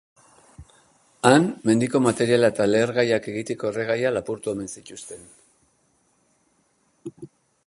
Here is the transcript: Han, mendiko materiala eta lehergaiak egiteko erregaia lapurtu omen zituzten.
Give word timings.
Han, 1.29 1.43
mendiko 1.69 2.01
materiala 2.05 2.49
eta 2.55 2.67
lehergaiak 2.71 3.29
egiteko 3.35 3.71
erregaia 3.73 4.15
lapurtu 4.19 4.53
omen 4.57 4.75
zituzten. 4.77 5.29